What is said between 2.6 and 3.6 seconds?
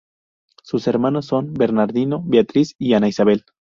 y Ana Isabel.